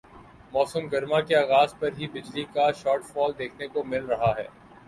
[0.53, 4.47] موسم گرما کے آغاز پر ہی بجلی کا شارٹ فال دیکھنے کو مل رہا ہے